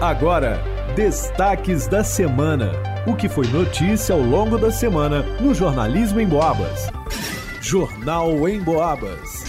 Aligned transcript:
Agora, 0.00 0.58
destaques 0.96 1.86
da 1.86 2.02
semana. 2.02 2.72
O 3.06 3.14
que 3.14 3.28
foi 3.28 3.46
notícia 3.48 4.14
ao 4.14 4.22
longo 4.22 4.56
da 4.56 4.70
semana 4.70 5.22
no 5.38 5.52
Jornalismo 5.52 6.18
em 6.18 6.26
Boabas. 6.26 6.88
Jornal 7.60 8.48
em 8.48 8.58
Boabas. 8.62 9.44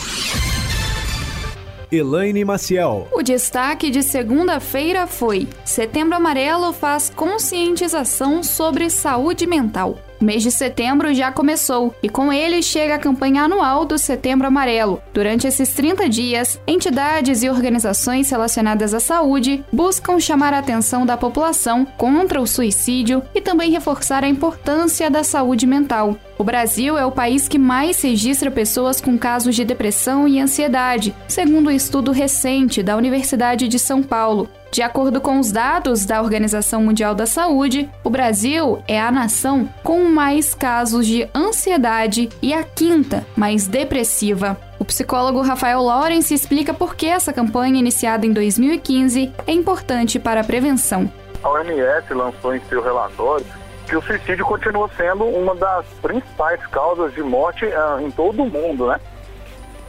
Elaine 1.90 2.44
Maciel. 2.44 3.08
O 3.14 3.24
destaque 3.24 3.90
de 3.90 4.04
segunda-feira 4.04 5.08
foi: 5.08 5.48
Setembro 5.64 6.18
Amarelo 6.18 6.74
faz 6.74 7.10
conscientização 7.10 8.44
sobre 8.44 8.90
saúde 8.90 9.48
mental. 9.48 10.00
O 10.22 10.24
mês 10.24 10.44
de 10.44 10.52
setembro 10.52 11.12
já 11.16 11.32
começou 11.32 11.96
e 12.04 12.08
com 12.08 12.32
ele 12.32 12.62
chega 12.62 12.94
a 12.94 13.00
campanha 13.00 13.42
anual 13.42 13.86
do 13.86 13.98
Setembro 13.98 14.46
Amarelo. 14.46 15.02
Durante 15.12 15.48
esses 15.48 15.74
30 15.74 16.08
dias, 16.08 16.62
entidades 16.68 17.42
e 17.42 17.50
organizações 17.50 18.30
relacionadas 18.30 18.94
à 18.94 19.00
saúde 19.00 19.66
buscam 19.74 20.20
chamar 20.20 20.54
a 20.54 20.60
atenção 20.60 21.08
da 21.08 21.18
população 21.18 21.84
contra 21.98 22.40
o 22.40 22.46
suicídio 22.46 23.24
e 23.34 23.42
também 23.42 23.72
reforçar 23.72 24.24
a 24.24 24.30
importância 24.30 25.10
da 25.10 25.24
saúde 25.24 25.66
mental. 25.66 26.16
O 26.42 26.44
Brasil 26.44 26.98
é 26.98 27.06
o 27.06 27.12
país 27.12 27.48
que 27.48 27.60
mais 27.60 28.02
registra 28.02 28.50
pessoas 28.50 29.00
com 29.00 29.16
casos 29.16 29.56
de 29.56 29.64
depressão 29.64 30.28
e 30.28 30.40
ansiedade, 30.40 31.14
segundo 31.28 31.68
um 31.68 31.72
estudo 31.72 32.12
recente 32.12 32.82
da 32.82 32.98
Universidade 32.98 33.68
de 33.68 33.78
São 33.78 34.02
Paulo. 34.02 34.50
De 34.72 34.82
acordo 34.82 35.22
com 35.22 35.40
os 35.40 35.52
dados 35.52 36.04
da 36.04 36.20
Organização 36.20 36.82
Mundial 36.82 37.14
da 37.14 37.28
Saúde, 37.28 37.88
o 38.04 38.10
Brasil 38.10 38.82
é 38.88 39.00
a 39.00 39.12
nação 39.12 39.70
com 39.84 40.06
mais 40.06 40.56
casos 40.56 41.06
de 41.06 41.30
ansiedade 41.36 42.28
e 42.42 42.56
a 42.56 42.64
quinta 42.64 43.24
mais 43.38 43.68
depressiva. 43.68 44.58
O 44.80 44.84
psicólogo 44.84 45.42
Rafael 45.42 45.84
Lawrence 45.84 46.34
explica 46.34 46.74
por 46.74 46.96
que 46.96 47.06
essa 47.06 47.32
campanha, 47.32 47.78
iniciada 47.78 48.26
em 48.26 48.34
2015, 48.34 49.32
é 49.46 49.52
importante 49.52 50.18
para 50.18 50.42
a 50.42 50.44
prevenção. 50.44 51.08
A 51.44 51.50
OMS 51.50 52.12
lançou 52.16 52.56
em 52.56 52.62
seu 52.62 52.82
relatório 52.82 53.61
que 53.92 53.98
o 53.98 54.02
suicídio 54.02 54.46
continua 54.46 54.90
sendo 54.96 55.26
uma 55.26 55.54
das 55.54 55.86
principais 56.02 56.66
causas 56.68 57.14
de 57.14 57.22
morte 57.22 57.66
uh, 57.66 58.00
em 58.00 58.10
todo 58.10 58.42
o 58.42 58.50
mundo, 58.50 58.88
né? 58.88 59.02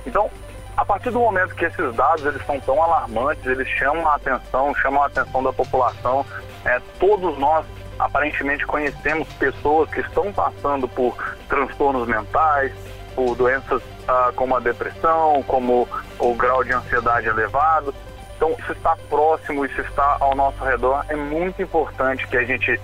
Então, 0.04 0.28
a 0.76 0.84
partir 0.84 1.10
do 1.10 1.20
momento 1.20 1.54
que 1.54 1.64
esses 1.64 1.94
dados 1.94 2.26
eles 2.26 2.44
são 2.44 2.58
tão 2.58 2.82
alarmantes, 2.82 3.46
eles 3.46 3.68
chamam 3.68 4.08
a 4.08 4.16
atenção, 4.16 4.74
chamam 4.74 5.04
a 5.04 5.06
atenção 5.06 5.40
da 5.40 5.52
população, 5.52 6.26
é, 6.64 6.82
todos 6.98 7.38
nós 7.38 7.64
aparentemente 7.96 8.66
conhecemos 8.66 9.28
pessoas 9.34 9.88
que 9.88 10.00
estão 10.00 10.32
passando 10.32 10.88
por 10.88 11.16
transtornos 11.48 12.08
mentais, 12.08 12.72
por 13.14 13.36
doenças 13.36 13.80
ah, 14.08 14.32
como 14.34 14.56
a 14.56 14.58
depressão, 14.58 15.44
como 15.46 15.88
o 16.18 16.34
grau 16.34 16.64
de 16.64 16.72
ansiedade 16.72 17.28
elevado. 17.28 17.94
Então, 18.34 18.56
isso 18.58 18.72
está 18.72 18.96
próximo, 19.08 19.64
isso 19.64 19.80
está 19.80 20.16
ao 20.18 20.34
nosso 20.34 20.64
redor. 20.64 21.04
É 21.08 21.14
muito 21.14 21.62
importante 21.62 22.26
que 22.26 22.36
a 22.36 22.44
gente 22.44 22.80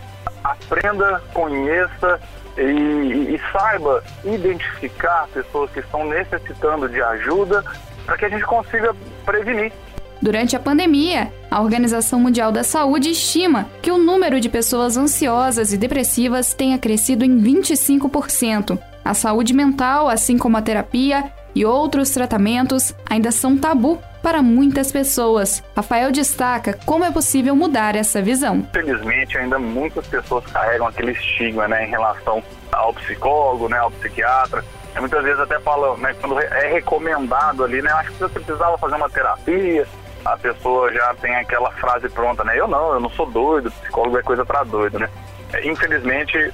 aprenda, 0.50 1.22
conheça 1.32 2.20
e, 2.56 3.34
e 3.34 3.40
saiba 3.52 4.02
identificar 4.24 5.28
pessoas 5.32 5.70
que 5.70 5.80
estão 5.80 6.06
necessitando 6.08 6.88
de 6.88 7.00
ajuda 7.00 7.64
para 8.04 8.16
que 8.16 8.24
a 8.24 8.28
gente 8.28 8.44
consiga 8.44 8.94
prevenir. 9.24 9.72
Durante 10.20 10.56
a 10.56 10.60
pandemia, 10.60 11.32
a 11.48 11.60
Organização 11.60 12.18
Mundial 12.18 12.50
da 12.50 12.64
Saúde 12.64 13.10
estima 13.10 13.66
que 13.80 13.90
o 13.90 13.98
número 13.98 14.40
de 14.40 14.48
pessoas 14.48 14.96
ansiosas 14.96 15.72
e 15.72 15.78
depressivas 15.78 16.52
tenha 16.52 16.76
crescido 16.76 17.24
em 17.24 17.40
25%. 17.40 18.78
A 19.04 19.14
saúde 19.14 19.54
mental, 19.54 20.08
assim 20.08 20.36
como 20.36 20.56
a 20.56 20.62
terapia 20.62 21.32
e 21.54 21.64
outros 21.64 22.10
tratamentos, 22.10 22.92
ainda 23.08 23.30
são 23.30 23.56
tabu 23.56 23.98
para 24.22 24.42
muitas 24.42 24.90
pessoas. 24.92 25.62
Rafael 25.76 26.10
destaca 26.10 26.78
como 26.84 27.04
é 27.04 27.10
possível 27.10 27.54
mudar 27.54 27.96
essa 27.96 28.20
visão. 28.20 28.66
Infelizmente, 28.70 29.38
ainda 29.38 29.58
muitas 29.58 30.06
pessoas 30.06 30.44
carregam 30.46 30.86
aquele 30.86 31.12
estigma 31.12 31.68
né, 31.68 31.86
em 31.86 31.90
relação 31.90 32.42
ao 32.72 32.92
psicólogo, 32.94 33.68
né, 33.68 33.78
ao 33.78 33.90
psiquiatra. 33.90 34.64
Muitas 34.98 35.22
vezes 35.22 35.38
até 35.38 35.60
falam, 35.60 35.96
né, 35.98 36.14
quando 36.20 36.40
é 36.40 36.72
recomendado 36.72 37.64
ali, 37.64 37.80
né, 37.80 37.90
acho 37.92 38.10
que 38.12 38.18
você 38.18 38.40
precisava 38.40 38.76
fazer 38.78 38.96
uma 38.96 39.08
terapia, 39.08 39.86
a 40.24 40.36
pessoa 40.36 40.92
já 40.92 41.14
tem 41.14 41.34
aquela 41.36 41.70
frase 41.72 42.08
pronta, 42.08 42.44
né? 42.44 42.58
Eu 42.58 42.68
não, 42.68 42.94
eu 42.94 43.00
não 43.00 43.10
sou 43.10 43.26
doido, 43.26 43.70
psicólogo 43.70 44.18
é 44.18 44.22
coisa 44.22 44.44
para 44.44 44.64
doido, 44.64 44.98
né? 44.98 45.08
É, 45.52 45.66
infelizmente, 45.66 46.52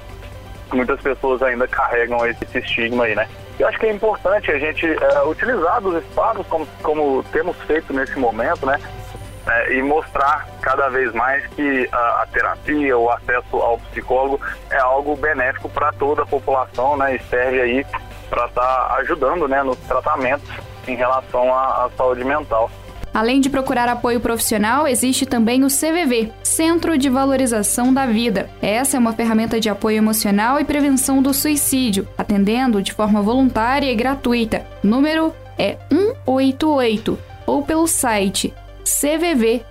muitas 0.72 1.00
pessoas 1.00 1.42
ainda 1.42 1.66
carregam 1.66 2.24
esse 2.26 2.58
estigma 2.58 3.04
aí, 3.04 3.14
né? 3.14 3.28
Eu 3.58 3.68
acho 3.68 3.78
que 3.78 3.86
é 3.86 3.92
importante 3.92 4.50
a 4.50 4.58
gente 4.58 4.86
é, 4.86 5.22
utilizar 5.24 5.80
dos 5.80 6.02
espaços 6.02 6.46
como, 6.48 6.66
como 6.82 7.22
temos 7.32 7.56
feito 7.62 7.92
nesse 7.92 8.18
momento, 8.18 8.66
né? 8.66 8.80
É, 9.46 9.74
e 9.74 9.82
mostrar 9.82 10.48
cada 10.62 10.88
vez 10.88 11.12
mais 11.12 11.46
que 11.48 11.88
a, 11.92 12.22
a, 12.22 12.26
terapia, 12.32 12.96
o 12.96 13.10
acesso 13.10 13.56
ao 13.56 13.78
psicólogo 13.78 14.40
é 14.70 14.78
algo 14.78 15.14
benéfico 15.16 15.68
para 15.68 15.92
toda 15.92 16.22
a 16.22 16.26
população, 16.26 16.96
né? 16.96 17.16
E 17.16 17.18
serve 17.24 17.60
aí 17.60 17.86
para 18.30 18.46
estar 18.46 18.88
tá 18.88 18.94
ajudando, 18.96 19.46
né, 19.46 19.62
nos 19.62 19.78
tratamentos 19.80 20.48
em 20.88 20.96
relação 20.96 21.54
à, 21.54 21.84
à 21.84 21.90
saúde 21.96 22.24
mental. 22.24 22.70
Além 23.14 23.40
de 23.40 23.48
procurar 23.48 23.88
apoio 23.88 24.18
profissional, 24.18 24.88
existe 24.88 25.24
também 25.24 25.62
o 25.62 25.68
CVV, 25.68 26.32
Centro 26.42 26.98
de 26.98 27.08
Valorização 27.08 27.94
da 27.94 28.06
Vida. 28.06 28.50
Essa 28.60 28.96
é 28.96 29.00
uma 29.00 29.12
ferramenta 29.12 29.60
de 29.60 29.68
apoio 29.68 29.98
emocional 29.98 30.58
e 30.58 30.64
prevenção 30.64 31.22
do 31.22 31.32
suicídio, 31.32 32.08
atendendo 32.18 32.82
de 32.82 32.92
forma 32.92 33.22
voluntária 33.22 33.90
e 33.90 33.94
gratuita. 33.94 34.66
O 34.82 34.88
número 34.88 35.32
é 35.56 35.78
188 36.26 37.16
ou 37.46 37.62
pelo 37.62 37.86
site 37.86 38.52
cvv.org.br. 38.84 39.62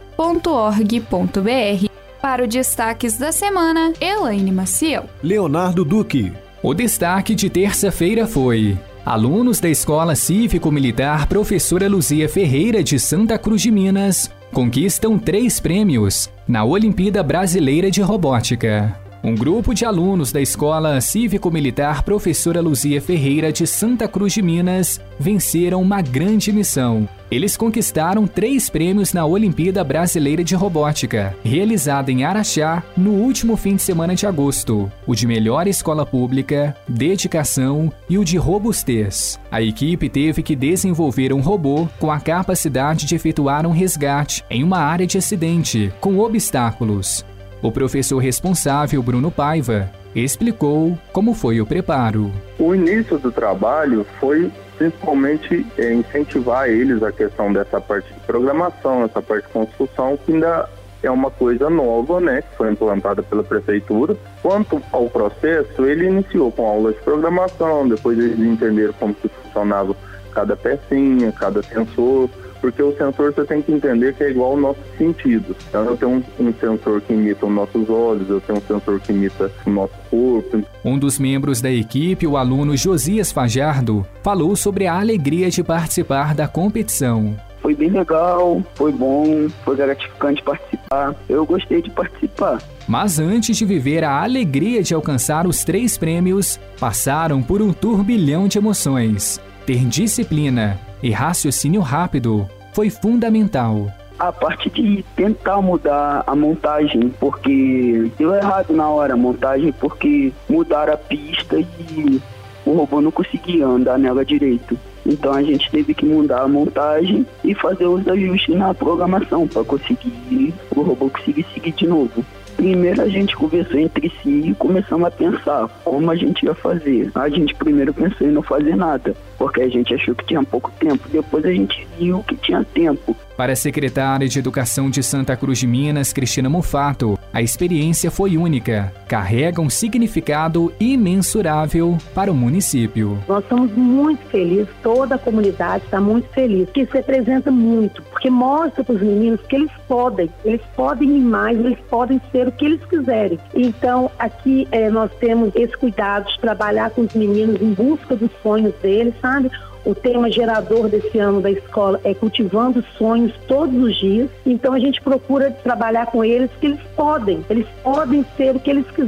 Para 2.21 2.45
o 2.45 2.47
Destaques 2.47 3.17
da 3.17 3.33
Semana, 3.33 3.91
Elaine 3.99 4.53
Maciel. 4.53 5.09
Leonardo 5.21 5.83
Duque. 5.83 6.31
O 6.61 6.73
destaque 6.73 7.35
de 7.35 7.49
terça-feira 7.49 8.25
foi 8.25 8.77
Alunos 9.05 9.59
da 9.59 9.67
Escola 9.67 10.15
Cívico-Militar 10.15 11.27
Professora 11.27 11.89
Luzia 11.89 12.29
Ferreira 12.29 12.81
de 12.81 12.97
Santa 12.97 13.37
Cruz 13.37 13.61
de 13.61 13.69
Minas 13.69 14.31
conquistam 14.53 15.19
três 15.19 15.59
prêmios 15.59 16.29
na 16.47 16.63
Olimpíada 16.63 17.21
Brasileira 17.21 17.91
de 17.91 18.01
Robótica. 18.01 19.02
Um 19.25 19.35
grupo 19.35 19.73
de 19.73 19.85
alunos 19.85 20.33
da 20.33 20.41
Escola 20.41 20.99
Cívico-Militar 20.99 22.03
Professora 22.03 22.59
Luzia 22.59 23.01
Ferreira 23.01 23.53
de 23.53 23.65
Santa 23.65 24.05
Cruz 24.05 24.33
de 24.33 24.41
Minas 24.41 24.99
venceram 25.17 25.81
uma 25.81 26.01
grande 26.01 26.51
missão. 26.51 27.07
Eles 27.31 27.55
conquistaram 27.55 28.27
três 28.27 28.69
prêmios 28.69 29.13
na 29.13 29.25
Olimpíada 29.25 29.81
Brasileira 29.81 30.43
de 30.43 30.55
Robótica, 30.55 31.33
realizada 31.41 32.11
em 32.11 32.25
Araxá 32.25 32.83
no 32.97 33.11
último 33.11 33.55
fim 33.55 33.77
de 33.77 33.81
semana 33.81 34.13
de 34.13 34.27
agosto. 34.27 34.91
O 35.07 35.15
de 35.15 35.25
melhor 35.25 35.67
escola 35.67 36.05
pública, 36.05 36.75
dedicação 36.85 37.93
e 38.09 38.17
o 38.17 38.25
de 38.25 38.35
robustez. 38.35 39.39
A 39.49 39.61
equipe 39.61 40.09
teve 40.09 40.43
que 40.43 40.53
desenvolver 40.53 41.31
um 41.31 41.39
robô 41.39 41.87
com 41.97 42.11
a 42.11 42.19
capacidade 42.19 43.05
de 43.05 43.15
efetuar 43.15 43.65
um 43.65 43.71
resgate 43.71 44.43
em 44.49 44.65
uma 44.65 44.79
área 44.79 45.07
de 45.07 45.17
acidente, 45.17 45.93
com 46.01 46.19
obstáculos. 46.19 47.23
O 47.63 47.71
professor 47.71 48.17
responsável, 48.17 49.01
Bruno 49.01 49.31
Paiva, 49.31 49.89
explicou 50.13 50.99
como 51.13 51.33
foi 51.33 51.61
o 51.61 51.65
preparo. 51.65 52.29
O 52.59 52.75
início 52.75 53.17
do 53.17 53.31
trabalho 53.31 54.05
foi 54.19 54.51
principalmente 54.77 55.65
é, 55.77 55.93
incentivar 55.93 56.67
eles 56.67 57.01
a 57.01 57.09
questão 57.09 57.53
dessa 57.53 57.79
parte 57.79 58.13
de 58.13 58.19
programação, 58.19 59.05
essa 59.05 59.21
parte 59.21 59.47
de 59.47 59.53
construção, 59.53 60.17
que 60.17 60.33
ainda 60.33 60.67
é 61.01 61.09
uma 61.09 61.31
coisa 61.31 61.69
nova, 61.69 62.19
né, 62.19 62.41
que 62.41 62.57
foi 62.57 62.69
implantada 62.69 63.23
pela 63.23 63.45
prefeitura. 63.45 64.17
Quanto 64.41 64.81
ao 64.91 65.09
processo, 65.09 65.85
ele 65.85 66.07
iniciou 66.07 66.51
com 66.51 66.65
aulas 66.65 66.95
de 66.95 67.01
programação, 67.01 67.87
depois 67.87 68.19
eles 68.19 68.39
entenderam 68.39 68.91
como 68.99 69.15
funcionava 69.41 69.95
cada 70.33 70.57
pecinha, 70.57 71.31
cada 71.31 71.63
sensor, 71.63 72.29
porque 72.63 72.81
o 72.81 72.95
sensor 72.95 73.33
você 73.33 73.43
tem 73.43 73.61
que 73.61 73.73
entender 73.73 74.13
que 74.13 74.23
é 74.23 74.31
igual 74.31 74.51
ao 74.51 74.57
nosso 74.57 74.79
sentido. 74.97 75.53
Então 75.67 75.83
eu 75.83 75.97
tenho 75.97 76.11
um, 76.13 76.47
um 76.47 76.53
sensor 76.53 77.01
que 77.01 77.11
imita 77.11 77.45
os 77.45 77.51
nossos 77.51 77.89
olhos, 77.89 78.29
eu 78.29 78.39
tenho 78.39 78.57
um 78.57 78.61
sensor 78.61 79.01
que 79.01 79.11
imita 79.11 79.51
o 79.67 79.69
nosso 79.69 79.93
corpo. 80.09 80.63
Um 80.85 80.97
dos 80.97 81.19
membros 81.19 81.61
da 81.61 81.69
equipe, 81.69 82.25
o 82.25 82.37
aluno 82.37 82.77
Josias 82.77 83.33
Fajardo, 83.33 84.07
falou 84.23 84.55
sobre 84.55 84.87
a 84.87 84.97
alegria 84.97 85.49
de 85.49 85.61
participar 85.61 86.33
da 86.33 86.47
competição. 86.47 87.35
Foi 87.61 87.75
bem 87.75 87.89
legal, 87.89 88.63
foi 88.75 88.93
bom, 88.93 89.49
foi 89.65 89.75
gratificante 89.75 90.41
participar. 90.41 91.13
Eu 91.27 91.45
gostei 91.45 91.81
de 91.81 91.89
participar. 91.89 92.61
Mas 92.87 93.19
antes 93.19 93.57
de 93.57 93.65
viver 93.65 94.05
a 94.05 94.23
alegria 94.23 94.81
de 94.81 94.93
alcançar 94.93 95.45
os 95.45 95.65
três 95.65 95.97
prêmios, 95.97 96.57
passaram 96.79 97.43
por 97.43 97.61
um 97.61 97.73
turbilhão 97.73 98.47
de 98.47 98.57
emoções. 98.57 99.41
Ter 99.65 99.85
disciplina, 99.85 100.79
e 101.03 101.11
raciocínio 101.11 101.81
rápido 101.81 102.49
foi 102.71 102.89
fundamental. 102.89 103.87
A 104.17 104.31
parte 104.31 104.69
de 104.69 105.03
tentar 105.15 105.61
mudar 105.61 106.23
a 106.25 106.33
montagem, 106.33 107.09
porque 107.19 108.09
deu 108.17 108.33
errado 108.33 108.73
na 108.73 108.87
hora 108.87 109.13
a 109.13 109.17
montagem, 109.17 109.73
porque 109.73 110.31
mudaram 110.49 110.93
a 110.93 110.97
pista 110.97 111.59
e 111.59 112.21
o 112.65 112.71
robô 112.71 113.01
não 113.01 113.11
conseguia 113.11 113.67
andar 113.67 113.99
nela 113.99 114.23
direito. 114.23 114.79
Então 115.05 115.33
a 115.33 115.43
gente 115.43 115.69
teve 115.69 115.93
que 115.93 116.05
mudar 116.05 116.43
a 116.43 116.47
montagem 116.47 117.25
e 117.43 117.53
fazer 117.53 117.85
os 117.85 118.07
ajustes 118.07 118.55
na 118.55 118.73
programação 118.73 119.45
para 119.45 119.65
conseguir 119.65 120.53
o 120.73 120.81
robô 120.81 121.09
conseguir 121.09 121.45
seguir 121.53 121.73
de 121.73 121.85
novo. 121.85 122.23
Primeiro 122.55 123.01
a 123.01 123.07
gente 123.07 123.35
conversou 123.35 123.79
entre 123.79 124.11
si 124.21 124.49
e 124.49 124.55
começamos 124.55 125.07
a 125.07 125.11
pensar 125.11 125.67
como 125.83 126.09
a 126.09 126.15
gente 126.15 126.45
ia 126.45 126.55
fazer. 126.55 127.11
A 127.15 127.29
gente 127.29 127.53
primeiro 127.55 127.93
pensou 127.93 128.27
em 128.27 128.31
não 128.31 128.43
fazer 128.43 128.75
nada, 128.75 129.15
porque 129.37 129.61
a 129.61 129.69
gente 129.69 129.93
achou 129.93 130.15
que 130.15 130.25
tinha 130.25 130.43
pouco 130.43 130.71
tempo. 130.79 131.07
Depois 131.09 131.45
a 131.45 131.51
gente 131.51 131.87
viu 131.97 132.23
que 132.23 132.35
tinha 132.35 132.63
tempo. 132.63 133.15
Para 133.35 133.53
a 133.53 133.55
secretária 133.55 134.27
de 134.27 134.37
Educação 134.37 134.89
de 134.89 135.01
Santa 135.01 135.35
Cruz 135.35 135.57
de 135.57 135.67
Minas, 135.67 136.13
Cristina 136.13 136.49
Mufato, 136.49 137.17
a 137.33 137.41
experiência 137.41 138.11
foi 138.11 138.37
única, 138.37 138.93
carrega 139.13 139.61
um 139.61 139.69
significado 139.69 140.73
imensurável 140.79 141.99
para 142.15 142.31
o 142.31 142.33
município. 142.33 143.19
Nós 143.27 143.43
estamos 143.43 143.71
muito 143.73 144.25
felizes, 144.25 144.73
toda 144.81 145.13
a 145.13 145.17
comunidade 145.19 145.83
está 145.85 146.01
muito 146.01 146.27
feliz, 146.29 146.67
que 146.71 146.81
isso 146.81 146.93
representa 146.93 147.51
muito, 147.51 148.01
porque 148.01 148.31
mostra 148.31 148.83
para 148.83 148.95
os 148.95 149.01
meninos 149.03 149.39
que 149.41 149.55
eles 149.55 149.69
podem, 149.87 150.31
eles 150.43 150.61
podem 150.75 151.15
ir 151.15 151.21
mais, 151.21 151.59
eles 151.59 151.77
podem 151.91 152.19
ser 152.31 152.47
o 152.47 152.51
que 152.51 152.65
eles 152.65 152.83
quiserem. 152.85 153.37
Então, 153.53 154.09
aqui 154.17 154.67
é, 154.71 154.89
nós 154.89 155.11
temos 155.19 155.51
esse 155.53 155.77
cuidado 155.77 156.31
de 156.31 156.39
trabalhar 156.39 156.89
com 156.89 157.01
os 157.01 157.13
meninos 157.13 157.61
em 157.61 157.71
busca 157.71 158.15
dos 158.15 158.31
sonhos 158.41 158.73
deles, 158.81 159.13
sabe? 159.21 159.51
O 159.85 159.93
tema 159.93 160.31
gerador 160.31 160.87
desse 160.87 161.19
ano 161.19 161.41
da 161.41 161.51
escola 161.51 161.99
é 162.05 162.13
cultivando 162.13 162.83
sonhos 162.97 163.33
todos 163.47 163.75
os 163.75 163.95
dias. 163.97 164.29
Então 164.45 164.73
a 164.73 164.79
gente 164.79 165.01
procura 165.01 165.51
trabalhar 165.51 166.05
com 166.05 166.23
eles 166.23 166.49
que 166.59 166.67
eles 166.67 166.79
podem, 166.95 167.43
eles 167.49 167.67
podem 167.83 168.25
ser 168.37 168.55
o 168.55 168.59
que 168.59 168.69
eles 168.69 168.89
quiserem. 168.91 169.02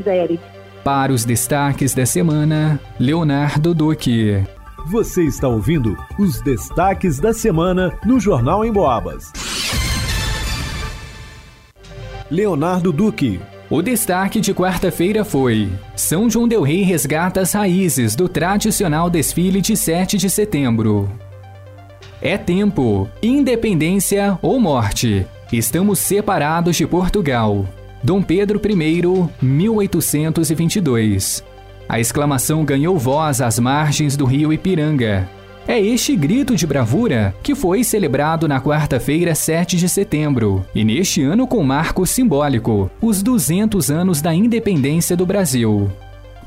Para 0.83 1.11
os 1.11 1.25
destaques 1.25 1.93
da 1.93 2.05
semana, 2.05 2.79
Leonardo 2.99 3.73
Duque. 3.73 4.43
Você 4.87 5.23
está 5.23 5.47
ouvindo 5.47 5.97
os 6.19 6.41
destaques 6.41 7.19
da 7.19 7.33
semana 7.33 7.91
no 8.05 8.19
Jornal 8.19 8.63
em 8.63 8.71
Boabas. 8.71 9.31
Leonardo 12.29 12.91
Duque. 12.91 13.39
O 13.69 13.81
destaque 13.81 14.39
de 14.39 14.53
quarta-feira 14.53 15.25
foi: 15.25 15.71
São 15.95 16.29
João 16.29 16.47
Del 16.47 16.61
Rei 16.61 16.83
resgata 16.83 17.41
as 17.41 17.53
raízes 17.53 18.15
do 18.15 18.29
tradicional 18.29 19.09
desfile 19.09 19.61
de 19.61 19.75
7 19.75 20.17
de 20.17 20.29
setembro. 20.29 21.09
É 22.21 22.37
tempo, 22.37 23.09
independência 23.21 24.37
ou 24.41 24.59
morte. 24.59 25.25
Estamos 25.51 25.99
separados 25.99 26.75
de 26.75 26.85
Portugal. 26.85 27.65
Dom 28.05 28.21
Pedro 28.21 28.61
I, 28.63 29.01
1822. 29.43 31.43
A 31.89 31.99
exclamação 31.99 32.63
ganhou 32.63 32.99
voz 32.99 33.41
às 33.41 33.57
margens 33.57 34.15
do 34.15 34.25
rio 34.25 34.53
Ipiranga. 34.53 35.27
É 35.67 35.79
este 35.79 36.15
grito 36.15 36.55
de 36.55 36.67
bravura 36.67 37.33
que 37.41 37.55
foi 37.55 37.83
celebrado 37.83 38.47
na 38.47 38.61
quarta-feira, 38.61 39.33
7 39.33 39.77
de 39.77 39.89
setembro, 39.89 40.63
e 40.75 40.83
neste 40.83 41.23
ano 41.23 41.47
com 41.47 41.63
marco 41.63 42.05
simbólico, 42.05 42.91
os 43.01 43.23
200 43.23 43.89
anos 43.89 44.21
da 44.21 44.31
independência 44.31 45.17
do 45.17 45.25
Brasil 45.25 45.91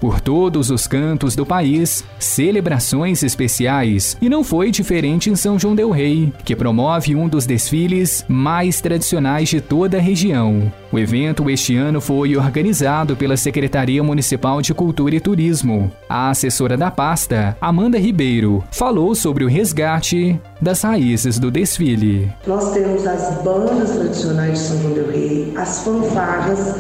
por 0.01 0.21
todos 0.21 0.71
os 0.71 0.87
cantos 0.87 1.35
do 1.35 1.45
país, 1.45 2.05
celebrações 2.19 3.23
especiais, 3.23 4.17
e 4.21 4.29
não 4.29 4.45
foi 4.45 4.71
diferente 4.71 5.31
em 5.31 5.37
São 5.37 5.59
João 5.59 5.75
del 5.75 5.91
Rei, 5.91 6.33
que 6.45 6.57
promove 6.57 7.15
um 7.15 7.29
dos 7.29 7.47
desfiles 7.47 8.25
mais 8.29 8.81
tradicionais 8.81 9.49
de 9.49 9.61
toda 9.61 9.97
a 9.97 10.01
região. 10.01 10.73
O 10.91 10.99
evento 10.99 11.51
este 11.51 11.77
ano 11.77 12.01
foi 12.01 12.37
organizado 12.37 13.15
pela 13.17 13.37
Secretaria 13.37 14.03
Municipal 14.03 14.63
de 14.63 14.73
Cultura 14.73 15.17
e 15.17 15.21
Turismo. 15.21 15.93
A 16.09 16.31
assessora 16.31 16.77
da 16.77 16.91
pasta, 16.91 17.57
Amanda 17.61 17.99
Ribeiro, 17.99 18.65
falou 18.71 19.15
sobre 19.15 19.45
o 19.45 19.49
resgate 19.49 20.41
das 20.61 20.83
raízes 20.83 21.39
do 21.39 21.51
desfile. 21.51 22.33
Nós 22.47 22.73
temos 22.73 23.07
as 23.07 23.43
bandas 23.43 23.91
tradicionais 23.91 24.53
de 24.53 24.59
São 24.59 24.83
João 24.83 24.95
del 24.95 25.11
Rei, 25.11 25.53
as 25.57 25.85
fanfarras, 25.85 26.77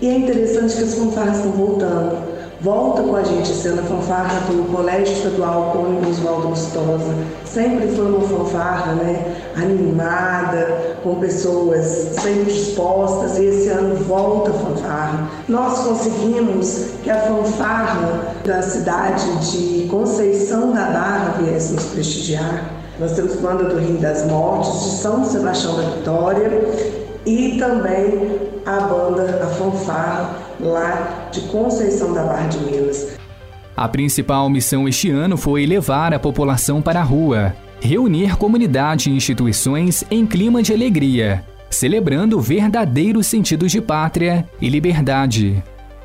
e 0.00 0.08
é 0.08 0.18
interessante 0.18 0.76
que 0.76 0.82
as 0.82 0.94
fanfarras 0.94 1.36
estão 1.36 1.52
voltando 1.52 2.29
volta 2.62 3.02
com 3.02 3.16
a 3.16 3.22
gente 3.22 3.48
sendo 3.48 3.80
a 3.80 3.84
fanfarra 3.84 4.40
do 4.40 4.70
Colégio 4.70 5.14
Estadual 5.14 5.70
Cônigo 5.72 6.10
Oswaldo 6.10 6.48
Lustosa. 6.48 7.14
Sempre 7.44 7.88
foi 7.88 8.06
uma 8.06 8.20
fanfarra 8.20 8.92
né, 8.94 9.34
animada, 9.56 10.96
com 11.02 11.14
pessoas 11.16 11.84
sempre 12.20 12.52
dispostas, 12.52 13.38
e 13.38 13.46
esse 13.46 13.68
ano 13.68 13.96
volta 14.04 14.50
a 14.50 14.54
fanfarra. 14.54 15.30
Nós 15.48 15.80
conseguimos 15.80 16.86
que 17.02 17.10
a 17.10 17.20
fanfarra 17.20 18.34
da 18.44 18.60
cidade 18.60 19.24
de 19.50 19.88
Conceição 19.88 20.72
da 20.72 20.84
Barra 20.84 21.36
viesse 21.40 21.72
nos 21.72 21.84
prestigiar. 21.86 22.80
Nós 22.98 23.12
temos 23.12 23.36
banda 23.36 23.64
do 23.64 23.78
Rio 23.78 23.96
das 23.96 24.26
Mortes, 24.26 24.84
de 24.84 24.90
São 24.98 25.24
Sebastião 25.24 25.76
da 25.76 25.82
Vitória 25.82 26.50
e 27.24 27.58
também 27.58 28.49
a 28.66 28.80
banda, 28.80 29.42
a 29.42 29.46
fanfarra 29.46 30.36
lá 30.60 31.28
de 31.32 31.40
Conceição 31.42 32.12
da 32.12 32.24
Barra 32.24 32.48
de 32.48 32.58
Minas. 32.58 33.18
A 33.76 33.88
principal 33.88 34.48
missão 34.50 34.88
este 34.88 35.10
ano 35.10 35.36
foi 35.36 35.64
levar 35.64 36.12
a 36.12 36.18
população 36.18 36.82
para 36.82 37.00
a 37.00 37.04
rua, 37.04 37.54
reunir 37.80 38.36
comunidade 38.36 39.10
e 39.10 39.16
instituições 39.16 40.04
em 40.10 40.26
clima 40.26 40.62
de 40.62 40.72
alegria, 40.72 41.44
celebrando 41.70 42.36
o 42.36 42.40
verdadeiro 42.40 43.22
sentido 43.22 43.66
de 43.66 43.80
pátria 43.80 44.46
e 44.60 44.68
liberdade. 44.68 45.62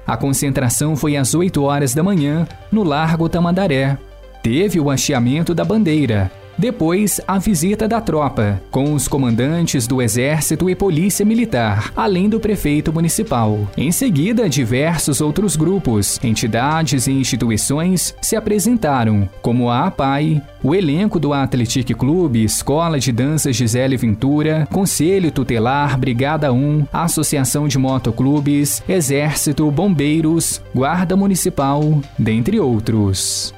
A 0.07 0.15
concentração 0.15 0.95
foi 0.95 1.17
às 1.17 1.33
8 1.33 1.61
horas 1.63 1.93
da 1.93 2.03
manhã, 2.03 2.47
no 2.71 2.83
Largo 2.83 3.27
Tamandaré. 3.27 3.97
Teve 4.43 4.79
o 4.79 4.91
hasteamento 4.91 5.55
da 5.55 5.65
bandeira, 5.65 6.31
depois, 6.57 7.19
a 7.27 7.37
visita 7.37 7.87
da 7.87 7.99
tropa, 7.99 8.61
com 8.71 8.93
os 8.93 9.07
comandantes 9.07 9.87
do 9.87 10.01
Exército 10.01 10.69
e 10.69 10.75
Polícia 10.75 11.25
Militar, 11.25 11.91
além 11.95 12.29
do 12.29 12.39
prefeito 12.39 12.93
municipal. 12.93 13.67
Em 13.77 13.91
seguida, 13.91 14.47
diversos 14.47 15.21
outros 15.21 15.55
grupos, 15.55 16.19
entidades 16.23 17.07
e 17.07 17.11
instituições 17.11 18.15
se 18.21 18.35
apresentaram, 18.35 19.29
como 19.41 19.69
a 19.69 19.87
APAI, 19.87 20.41
o 20.63 20.73
elenco 20.73 21.19
do 21.19 21.33
Athletic 21.33 21.93
Clube, 21.93 22.43
Escola 22.43 22.99
de 22.99 23.11
Danças 23.11 23.55
Gisele 23.55 23.97
Ventura, 23.97 24.67
Conselho 24.71 25.31
Tutelar, 25.31 25.97
Brigada 25.97 26.51
1, 26.51 26.87
Associação 26.91 27.67
de 27.67 27.77
Motoclubes, 27.77 28.81
Exército, 28.87 29.69
Bombeiros, 29.71 30.61
Guarda 30.73 31.15
Municipal, 31.15 32.01
dentre 32.17 32.59
outros. 32.59 33.54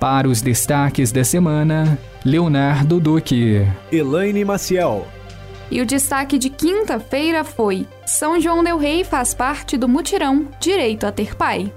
Para 0.00 0.26
os 0.26 0.40
destaques 0.40 1.12
da 1.12 1.22
semana, 1.22 1.98
Leonardo 2.24 2.98
Duque. 2.98 3.66
Elaine 3.92 4.46
Maciel. 4.46 5.06
E 5.70 5.78
o 5.82 5.84
destaque 5.84 6.38
de 6.38 6.48
quinta-feira 6.48 7.44
foi: 7.44 7.86
São 8.06 8.40
João 8.40 8.64
Del 8.64 8.78
Rei 8.78 9.04
faz 9.04 9.34
parte 9.34 9.76
do 9.76 9.86
mutirão 9.86 10.48
Direito 10.58 11.06
a 11.06 11.12
Ter 11.12 11.36
Pai. 11.36 11.70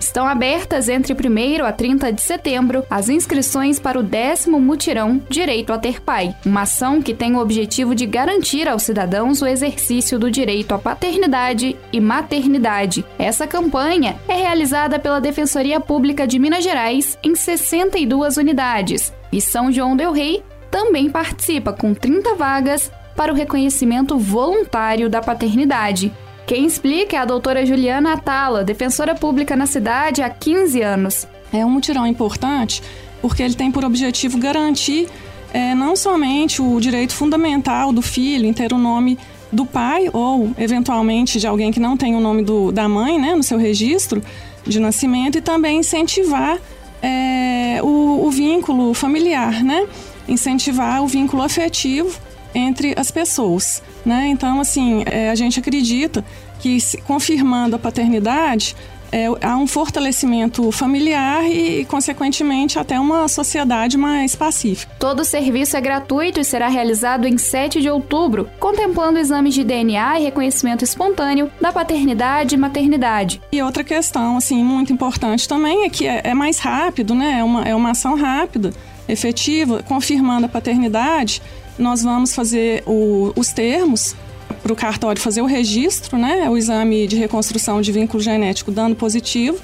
Estão 0.00 0.26
abertas 0.26 0.88
entre 0.88 1.12
1 1.12 1.64
a 1.64 1.72
30 1.72 2.12
de 2.12 2.20
setembro 2.20 2.84
as 2.90 3.08
inscrições 3.08 3.78
para 3.78 3.98
o 3.98 4.02
décimo 4.02 4.60
mutirão 4.60 5.20
Direito 5.28 5.72
a 5.72 5.78
Ter 5.78 6.00
Pai, 6.00 6.34
uma 6.44 6.62
ação 6.62 7.02
que 7.02 7.14
tem 7.14 7.34
o 7.34 7.40
objetivo 7.40 7.94
de 7.94 8.06
garantir 8.06 8.68
aos 8.68 8.82
cidadãos 8.82 9.42
o 9.42 9.46
exercício 9.46 10.18
do 10.18 10.30
direito 10.30 10.74
à 10.74 10.78
paternidade 10.78 11.76
e 11.92 12.00
maternidade. 12.00 13.04
Essa 13.18 13.46
campanha 13.46 14.16
é 14.28 14.34
realizada 14.34 14.98
pela 14.98 15.20
Defensoria 15.20 15.80
Pública 15.80 16.26
de 16.26 16.38
Minas 16.38 16.64
Gerais 16.64 17.18
em 17.22 17.34
62 17.34 18.36
unidades 18.36 19.12
e 19.32 19.40
São 19.40 19.70
João 19.70 19.96
Del 19.96 20.12
Rei 20.12 20.42
também 20.70 21.08
participa 21.10 21.72
com 21.72 21.94
30 21.94 22.34
vagas 22.34 22.90
para 23.16 23.32
o 23.32 23.36
reconhecimento 23.36 24.16
voluntário 24.16 25.08
da 25.08 25.20
paternidade. 25.20 26.12
Quem 26.48 26.64
explica 26.64 27.14
é 27.14 27.20
a 27.20 27.26
doutora 27.26 27.66
Juliana 27.66 28.14
Atala, 28.14 28.64
defensora 28.64 29.14
pública 29.14 29.54
na 29.54 29.66
cidade 29.66 30.22
há 30.22 30.30
15 30.30 30.80
anos. 30.80 31.28
É 31.52 31.62
um 31.62 31.68
mutirão 31.68 32.06
importante 32.06 32.82
porque 33.20 33.42
ele 33.42 33.52
tem 33.52 33.70
por 33.70 33.84
objetivo 33.84 34.38
garantir 34.38 35.08
é, 35.52 35.74
não 35.74 35.94
somente 35.94 36.62
o 36.62 36.80
direito 36.80 37.12
fundamental 37.12 37.92
do 37.92 38.00
filho 38.00 38.46
em 38.46 38.54
ter 38.54 38.72
o 38.72 38.78
nome 38.78 39.18
do 39.52 39.66
pai 39.66 40.08
ou, 40.10 40.50
eventualmente, 40.56 41.38
de 41.38 41.46
alguém 41.46 41.70
que 41.70 41.78
não 41.78 41.98
tem 41.98 42.16
o 42.16 42.20
nome 42.20 42.42
do, 42.42 42.72
da 42.72 42.88
mãe 42.88 43.20
né, 43.20 43.34
no 43.34 43.42
seu 43.42 43.58
registro 43.58 44.22
de 44.66 44.80
nascimento 44.80 45.36
e 45.36 45.42
também 45.42 45.80
incentivar 45.80 46.58
é, 47.02 47.78
o, 47.82 48.24
o 48.24 48.30
vínculo 48.30 48.94
familiar, 48.94 49.62
né? 49.62 49.86
incentivar 50.26 51.02
o 51.02 51.06
vínculo 51.06 51.42
afetivo 51.42 52.18
entre 52.58 52.94
as 52.96 53.10
pessoas. 53.10 53.82
Né? 54.04 54.28
Então, 54.28 54.60
assim, 54.60 55.02
é, 55.06 55.30
a 55.30 55.34
gente 55.34 55.60
acredita 55.60 56.24
que, 56.60 56.80
se, 56.80 56.98
confirmando 56.98 57.76
a 57.76 57.78
paternidade, 57.78 58.74
é, 59.12 59.26
há 59.42 59.56
um 59.56 59.66
fortalecimento 59.66 60.70
familiar 60.70 61.44
e, 61.48 61.84
consequentemente, 61.86 62.78
até 62.78 62.98
uma 62.98 63.26
sociedade 63.28 63.96
mais 63.96 64.34
pacífica. 64.34 64.92
Todo 64.98 65.20
o 65.20 65.24
serviço 65.24 65.76
é 65.76 65.80
gratuito 65.80 66.40
e 66.40 66.44
será 66.44 66.68
realizado 66.68 67.26
em 67.26 67.38
7 67.38 67.80
de 67.80 67.90
outubro, 67.90 68.48
contemplando 68.58 69.18
exames 69.18 69.54
de 69.54 69.64
DNA 69.64 70.20
e 70.20 70.24
reconhecimento 70.24 70.84
espontâneo 70.84 71.50
da 71.60 71.72
paternidade 71.72 72.54
e 72.54 72.58
maternidade. 72.58 73.40
E 73.52 73.62
outra 73.62 73.82
questão, 73.82 74.36
assim, 74.36 74.62
muito 74.62 74.92
importante 74.92 75.48
também 75.48 75.84
é 75.84 75.88
que 75.88 76.06
é, 76.06 76.20
é 76.24 76.34
mais 76.34 76.58
rápido, 76.58 77.14
né? 77.14 77.38
É 77.40 77.44
uma, 77.44 77.62
é 77.62 77.74
uma 77.74 77.90
ação 77.90 78.14
rápida 78.14 78.72
efetiva, 79.08 79.82
confirmando 79.82 80.46
a 80.46 80.48
paternidade, 80.48 81.42
nós 81.78 82.02
vamos 82.02 82.34
fazer 82.34 82.82
o, 82.86 83.32
os 83.36 83.48
termos 83.48 84.14
para 84.62 84.72
o 84.72 84.76
cartório 84.76 85.20
fazer 85.20 85.40
o 85.40 85.46
registro, 85.46 86.18
né, 86.18 86.48
o 86.50 86.56
exame 86.56 87.06
de 87.06 87.16
reconstrução 87.16 87.80
de 87.80 87.92
vínculo 87.92 88.22
genético 88.22 88.70
dando 88.70 88.96
positivo. 88.96 89.58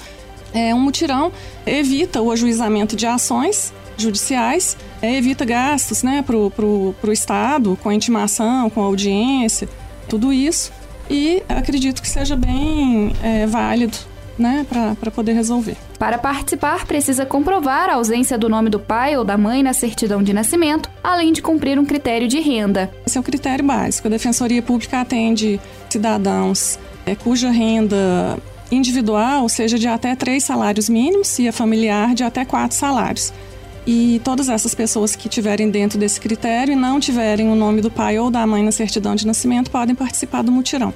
É, 0.53 0.75
um 0.75 0.81
mutirão 0.81 1.33
evita 1.67 2.23
o 2.23 2.31
ajuizamento 2.31 2.95
de 2.95 3.07
ações 3.07 3.73
judiciais, 3.97 4.77
é, 5.03 5.17
evita 5.17 5.45
gastos 5.45 6.03
né, 6.03 6.23
para 6.23 6.37
o 6.37 7.13
Estado, 7.13 7.79
com 7.83 7.91
intimação, 7.91 8.71
com 8.71 8.81
audiência, 8.81 9.69
tudo 10.09 10.33
isso. 10.33 10.73
E 11.11 11.43
acredito 11.49 12.01
que 12.01 12.09
seja 12.09 12.37
bem 12.37 13.13
é, 13.23 13.47
válido 13.47 13.99
né, 14.39 14.67
para 14.69 15.11
poder 15.11 15.33
resolver. 15.33 15.77
Para 15.99 16.19
participar, 16.19 16.87
precisa 16.87 17.25
comprovar 17.25 17.89
a 17.89 17.95
ausência 17.95 18.37
do 18.37 18.49
nome 18.49 18.71
do 18.71 18.79
pai 18.79 19.17
ou 19.17 19.25
da 19.25 19.39
mãe 19.39 19.63
na 19.63 19.73
certidão 19.73 20.23
de 20.23 20.33
nascimento, 20.33 20.91
além 21.03 21.33
de 21.33 21.41
cumprir 21.41 21.79
um 21.79 21.85
critério 21.85 22.29
de 22.29 22.41
renda. 22.41 22.91
Esse 23.07 23.17
é 23.17 23.21
o 23.21 23.25
critério 23.25 23.65
básico. 23.65 24.09
A 24.09 24.11
Defensoria 24.11 24.63
Pública 24.63 25.01
atende 25.01 25.61
cidadãos 25.89 26.79
é, 27.07 27.15
cuja 27.15 27.51
renda 27.51 28.39
individual 28.71 29.49
seja 29.49 29.79
de 29.79 29.87
até 29.87 30.17
três 30.17 30.43
salários 30.45 30.89
mínimos 30.89 31.39
e 31.39 31.47
a 31.47 31.53
familiar 31.53 32.15
de 32.15 32.25
até 32.25 32.45
quatro 32.45 32.77
salários. 32.77 33.33
E 33.87 34.21
todas 34.25 34.49
essas 34.49 34.75
pessoas 34.75 35.15
que 35.15 35.29
estiverem 35.29 35.71
dentro 35.71 35.99
desse 35.99 36.19
critério 36.19 36.73
e 36.73 36.77
não 36.77 36.99
tiverem 36.99 37.49
o 37.51 37.55
nome 37.55 37.83
do 37.83 37.91
pai 37.91 38.19
ou 38.19 38.31
da 38.31 38.47
mãe 38.47 38.63
na 38.63 38.73
certidão 38.73 39.15
de 39.15 39.27
nascimento 39.27 39.71
podem 39.71 39.95
participar 39.95 40.43
do 40.43 40.51
mutirão. 40.51 40.93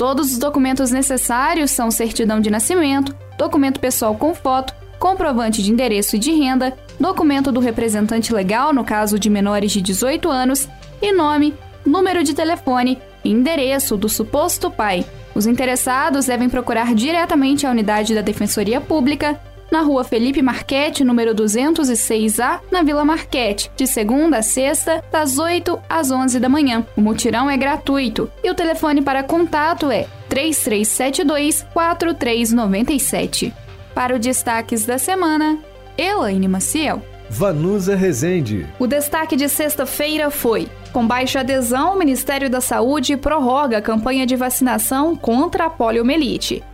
Todos 0.00 0.32
os 0.32 0.38
documentos 0.38 0.90
necessários 0.90 1.70
são 1.72 1.90
certidão 1.90 2.40
de 2.40 2.48
nascimento, 2.48 3.14
documento 3.36 3.78
pessoal 3.78 4.14
com 4.14 4.34
foto, 4.34 4.72
comprovante 4.98 5.62
de 5.62 5.70
endereço 5.70 6.16
e 6.16 6.18
de 6.18 6.32
renda, 6.32 6.74
documento 6.98 7.52
do 7.52 7.60
representante 7.60 8.32
legal 8.32 8.72
no 8.72 8.82
caso 8.82 9.18
de 9.18 9.28
menores 9.28 9.70
de 9.70 9.82
18 9.82 10.30
anos 10.30 10.66
e 11.02 11.12
nome, 11.12 11.52
número 11.84 12.24
de 12.24 12.32
telefone 12.32 12.96
e 13.22 13.30
endereço 13.30 13.94
do 13.94 14.08
suposto 14.08 14.70
pai. 14.70 15.04
Os 15.34 15.46
interessados 15.46 16.24
devem 16.24 16.48
procurar 16.48 16.94
diretamente 16.94 17.66
a 17.66 17.70
unidade 17.70 18.14
da 18.14 18.22
Defensoria 18.22 18.80
Pública 18.80 19.38
na 19.70 19.82
rua 19.82 20.04
Felipe 20.04 20.42
Marquete, 20.42 21.04
número 21.04 21.34
206A, 21.34 22.60
na 22.70 22.82
Vila 22.82 23.04
Marquete, 23.04 23.70
de 23.76 23.86
segunda 23.86 24.38
a 24.38 24.42
sexta, 24.42 25.02
das 25.10 25.38
8 25.38 25.78
às 25.88 26.10
11 26.10 26.40
da 26.40 26.48
manhã. 26.48 26.86
O 26.96 27.00
mutirão 27.00 27.48
é 27.48 27.56
gratuito 27.56 28.30
e 28.42 28.50
o 28.50 28.54
telefone 28.54 29.02
para 29.02 29.22
contato 29.22 29.90
é 29.90 30.06
3372 30.28 31.66
4397. 31.72 33.52
Para 33.94 34.16
o 34.16 34.18
Destaques 34.18 34.84
da 34.84 34.98
Semana, 34.98 35.58
Elaine 35.96 36.48
Maciel. 36.48 37.02
Vanusa 37.28 37.94
Rezende. 37.94 38.66
O 38.78 38.86
destaque 38.88 39.36
de 39.36 39.48
sexta-feira 39.48 40.30
foi: 40.30 40.68
com 40.92 41.06
baixa 41.06 41.40
adesão, 41.40 41.94
o 41.94 41.98
Ministério 41.98 42.50
da 42.50 42.60
Saúde 42.60 43.16
prorroga 43.16 43.78
a 43.78 43.82
campanha 43.82 44.26
de 44.26 44.34
vacinação 44.34 45.14
contra 45.14 45.66
a 45.66 45.70
poliomielite. 45.70 46.64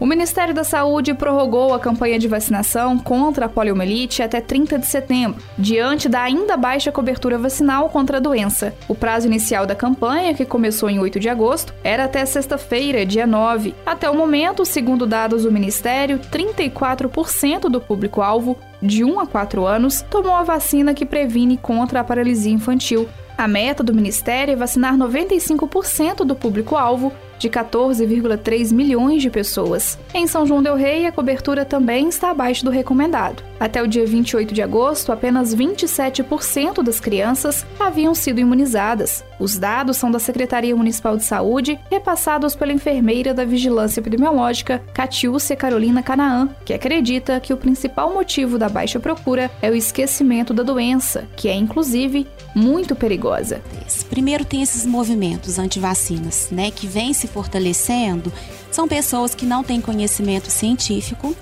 O 0.00 0.06
Ministério 0.06 0.52
da 0.52 0.64
Saúde 0.64 1.14
prorrogou 1.14 1.72
a 1.72 1.78
campanha 1.78 2.18
de 2.18 2.26
vacinação 2.26 2.98
contra 2.98 3.46
a 3.46 3.48
poliomielite 3.48 4.24
até 4.24 4.40
30 4.40 4.80
de 4.80 4.86
setembro, 4.86 5.40
diante 5.56 6.08
da 6.08 6.22
ainda 6.22 6.56
baixa 6.56 6.90
cobertura 6.90 7.38
vacinal 7.38 7.88
contra 7.88 8.16
a 8.16 8.20
doença. 8.20 8.74
O 8.88 8.94
prazo 8.94 9.28
inicial 9.28 9.66
da 9.66 9.74
campanha, 9.74 10.34
que 10.34 10.44
começou 10.44 10.90
em 10.90 10.98
8 10.98 11.20
de 11.20 11.28
agosto, 11.28 11.72
era 11.84 12.04
até 12.04 12.26
sexta-feira, 12.26 13.06
dia 13.06 13.24
9. 13.24 13.72
Até 13.86 14.10
o 14.10 14.16
momento, 14.16 14.64
segundo 14.64 15.06
dados 15.06 15.44
do 15.44 15.52
Ministério, 15.52 16.18
34% 16.18 17.68
do 17.68 17.80
público-alvo 17.80 18.58
de 18.82 19.04
1 19.04 19.20
a 19.20 19.26
4 19.26 19.64
anos 19.64 20.02
tomou 20.02 20.34
a 20.34 20.42
vacina 20.42 20.92
que 20.92 21.06
previne 21.06 21.56
contra 21.56 22.00
a 22.00 22.04
paralisia 22.04 22.52
infantil. 22.52 23.08
A 23.38 23.48
meta 23.48 23.82
do 23.82 23.94
Ministério 23.94 24.52
é 24.52 24.56
vacinar 24.56 24.96
95% 24.96 26.24
do 26.24 26.34
público-alvo 26.36 27.12
de 27.44 27.50
14,3 27.50 28.72
milhões 28.72 29.20
de 29.20 29.28
pessoas. 29.28 29.98
Em 30.14 30.26
São 30.26 30.46
João 30.46 30.62
Del 30.62 30.76
Rei, 30.76 31.06
a 31.06 31.12
cobertura 31.12 31.62
também 31.62 32.08
está 32.08 32.30
abaixo 32.30 32.64
do 32.64 32.70
recomendado. 32.70 33.42
Até 33.60 33.82
o 33.82 33.86
dia 33.86 34.06
28 34.06 34.54
de 34.54 34.62
agosto, 34.62 35.12
apenas 35.12 35.54
27% 35.54 36.82
das 36.82 37.00
crianças 37.00 37.66
haviam 37.78 38.14
sido 38.14 38.40
imunizadas. 38.40 39.22
Os 39.38 39.58
dados 39.58 39.98
são 39.98 40.10
da 40.10 40.18
Secretaria 40.18 40.74
Municipal 40.74 41.18
de 41.18 41.24
Saúde, 41.24 41.78
repassados 41.90 42.54
pela 42.54 42.72
enfermeira 42.72 43.34
da 43.34 43.44
Vigilância 43.44 44.00
Epidemiológica, 44.00 44.82
Catiúcia 44.94 45.54
Carolina 45.54 46.02
Canaã, 46.02 46.48
que 46.64 46.72
acredita 46.72 47.38
que 47.40 47.52
o 47.52 47.58
principal 47.58 48.14
motivo 48.14 48.58
da 48.58 48.70
baixa 48.70 48.98
procura 48.98 49.50
é 49.60 49.70
o 49.70 49.74
esquecimento 49.74 50.54
da 50.54 50.62
doença, 50.62 51.28
que 51.36 51.48
é 51.48 51.54
inclusive 51.54 52.26
muito 52.54 52.96
perigosa. 52.96 53.60
Primeiro 54.08 54.44
tem 54.44 54.62
esses 54.62 54.86
movimentos 54.86 55.58
anti-vacinas, 55.58 56.48
né, 56.50 56.70
que 56.70 56.86
vêm 56.86 57.12
se 57.12 57.26
fortalecendo. 57.34 58.32
São 58.70 58.86
pessoas 58.86 59.34
que 59.34 59.44
não 59.44 59.64
têm 59.64 59.80
conhecimento 59.80 60.50
científico 60.50 61.34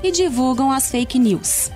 e 0.00 0.12
divulgam 0.12 0.70
as 0.70 0.88
fake 0.88 1.18
news. 1.18 1.72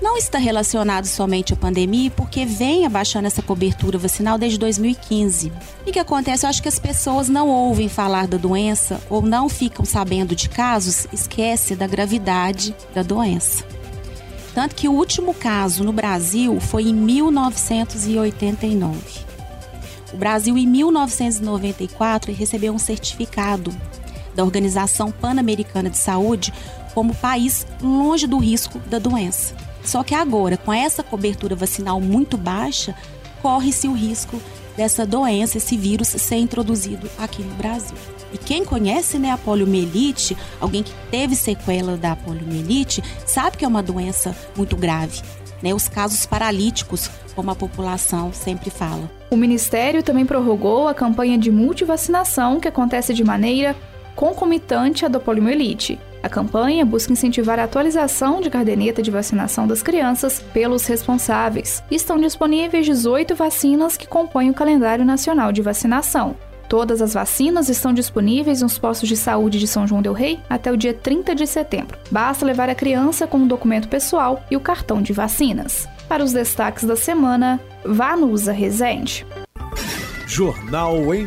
Não 0.00 0.16
está 0.16 0.38
relacionado 0.38 1.06
somente 1.06 1.52
à 1.52 1.56
pandemia, 1.56 2.10
porque 2.10 2.44
vem 2.44 2.86
abaixando 2.86 3.26
essa 3.26 3.42
cobertura 3.42 3.98
vacinal 3.98 4.38
desde 4.38 4.58
2015. 4.58 5.52
E 5.86 5.90
o 5.90 5.92
que 5.92 5.98
acontece? 5.98 6.44
Eu 6.44 6.50
acho 6.50 6.62
que 6.62 6.68
as 6.68 6.78
pessoas 6.78 7.28
não 7.28 7.48
ouvem 7.48 7.88
falar 7.88 8.26
da 8.26 8.36
doença 8.36 9.00
ou 9.08 9.22
não 9.22 9.48
ficam 9.48 9.84
sabendo 9.84 10.34
de 10.34 10.48
casos, 10.48 11.06
esquece 11.12 11.76
da 11.76 11.86
gravidade 11.86 12.74
da 12.92 13.04
doença. 13.04 13.64
Tanto 14.54 14.74
que 14.74 14.88
o 14.88 14.92
último 14.92 15.32
caso 15.32 15.84
no 15.84 15.92
Brasil 15.92 16.58
foi 16.60 16.88
em 16.88 16.94
1989. 16.94 19.31
O 20.12 20.16
Brasil, 20.16 20.56
em 20.58 20.66
1994, 20.66 22.32
recebeu 22.32 22.72
um 22.72 22.78
certificado 22.78 23.74
da 24.34 24.44
Organização 24.44 25.10
Pan-Americana 25.10 25.88
de 25.88 25.96
Saúde 25.96 26.52
como 26.94 27.14
país 27.14 27.66
longe 27.80 28.26
do 28.26 28.38
risco 28.38 28.78
da 28.80 28.98
doença. 28.98 29.54
Só 29.82 30.02
que 30.02 30.14
agora, 30.14 30.56
com 30.56 30.72
essa 30.72 31.02
cobertura 31.02 31.56
vacinal 31.56 32.00
muito 32.00 32.36
baixa, 32.36 32.94
corre-se 33.40 33.88
o 33.88 33.92
risco 33.92 34.40
dessa 34.76 35.04
doença, 35.04 35.58
esse 35.58 35.76
vírus, 35.76 36.08
ser 36.08 36.36
introduzido 36.36 37.10
aqui 37.18 37.42
no 37.42 37.54
Brasil. 37.54 37.96
E 38.32 38.38
quem 38.38 38.64
conhece 38.64 39.18
né, 39.18 39.30
a 39.30 39.38
poliomielite, 39.38 40.36
alguém 40.60 40.82
que 40.82 40.92
teve 41.10 41.34
sequela 41.34 41.96
da 41.96 42.16
poliomielite, 42.16 43.02
sabe 43.26 43.56
que 43.56 43.64
é 43.64 43.68
uma 43.68 43.82
doença 43.82 44.34
muito 44.56 44.76
grave. 44.76 45.20
Né, 45.62 45.74
os 45.74 45.88
casos 45.88 46.24
paralíticos, 46.26 47.10
como 47.34 47.50
a 47.50 47.54
população 47.54 48.32
sempre 48.32 48.70
fala. 48.70 49.21
O 49.32 49.36
Ministério 49.36 50.02
também 50.02 50.26
prorrogou 50.26 50.86
a 50.86 50.92
campanha 50.92 51.38
de 51.38 51.50
multivacinação 51.50 52.60
que 52.60 52.68
acontece 52.68 53.14
de 53.14 53.24
maneira 53.24 53.74
concomitante 54.14 55.06
à 55.06 55.08
da 55.08 55.18
poliomielite. 55.18 55.98
A 56.22 56.28
campanha 56.28 56.84
busca 56.84 57.14
incentivar 57.14 57.58
a 57.58 57.64
atualização 57.64 58.42
de 58.42 58.50
caderneta 58.50 59.00
de 59.00 59.10
vacinação 59.10 59.66
das 59.66 59.82
crianças 59.82 60.44
pelos 60.52 60.84
responsáveis. 60.84 61.82
Estão 61.90 62.18
disponíveis 62.18 62.84
18 62.84 63.34
vacinas 63.34 63.96
que 63.96 64.06
compõem 64.06 64.50
o 64.50 64.54
calendário 64.54 65.02
nacional 65.02 65.50
de 65.50 65.62
vacinação. 65.62 66.36
Todas 66.68 67.00
as 67.00 67.14
vacinas 67.14 67.70
estão 67.70 67.94
disponíveis 67.94 68.60
nos 68.60 68.76
postos 68.76 69.08
de 69.08 69.16
saúde 69.16 69.58
de 69.58 69.66
São 69.66 69.86
João 69.86 70.02
Del 70.02 70.12
Rei 70.12 70.40
até 70.48 70.70
o 70.70 70.76
dia 70.76 70.92
30 70.92 71.34
de 71.34 71.46
setembro. 71.46 71.98
Basta 72.10 72.44
levar 72.44 72.68
a 72.68 72.74
criança 72.74 73.26
com 73.26 73.38
um 73.38 73.46
documento 73.46 73.88
pessoal 73.88 74.44
e 74.50 74.58
o 74.58 74.60
cartão 74.60 75.00
de 75.00 75.14
vacinas. 75.14 75.88
Para 76.06 76.22
os 76.22 76.34
destaques 76.34 76.84
da 76.84 76.96
semana, 76.96 77.58
vá 77.84 78.16
no 78.16 78.26
Usa 78.28 78.52
Resende. 78.52 79.26
Jornal 80.26 81.14
em 81.14 81.26